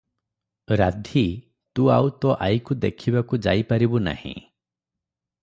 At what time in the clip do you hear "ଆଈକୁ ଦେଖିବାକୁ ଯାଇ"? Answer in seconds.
2.47-3.69